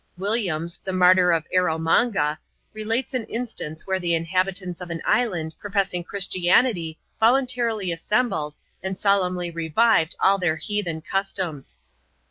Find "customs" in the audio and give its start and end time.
11.03-11.79